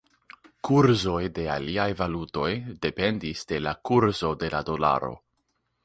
[0.69, 2.47] Kurzoj de aliaj valutoj
[2.87, 5.19] dependis de la kurzo de la dolaro.